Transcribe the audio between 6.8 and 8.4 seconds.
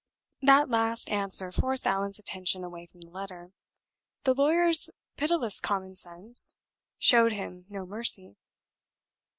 showed him no mercy.